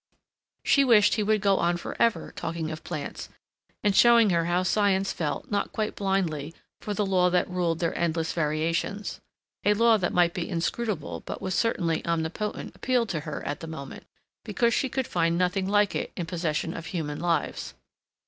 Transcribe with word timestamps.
She 0.65 0.83
wished 0.83 1.13
he 1.13 1.21
would 1.21 1.41
go 1.41 1.57
on 1.57 1.77
for 1.77 1.95
ever 2.01 2.31
talking 2.35 2.71
of 2.71 2.83
plants, 2.83 3.29
and 3.83 3.95
showing 3.95 4.31
her 4.31 4.45
how 4.45 4.63
science 4.63 5.13
felt 5.13 5.51
not 5.51 5.71
quite 5.71 5.95
blindly 5.95 6.55
for 6.79 6.95
the 6.95 7.05
law 7.05 7.29
that 7.29 7.47
ruled 7.47 7.77
their 7.77 7.95
endless 7.95 8.33
variations. 8.33 9.21
A 9.63 9.75
law 9.75 9.97
that 9.97 10.11
might 10.11 10.33
be 10.33 10.49
inscrutable 10.49 11.19
but 11.19 11.39
was 11.39 11.53
certainly 11.53 12.03
omnipotent 12.03 12.75
appealed 12.75 13.09
to 13.09 13.19
her 13.19 13.45
at 13.45 13.59
the 13.59 13.67
moment, 13.67 14.05
because 14.43 14.73
she 14.73 14.89
could 14.89 15.05
find 15.05 15.37
nothing 15.37 15.67
like 15.67 15.93
it 15.93 16.11
in 16.17 16.25
possession 16.25 16.73
of 16.75 16.87
human 16.87 17.19
lives. 17.19 17.75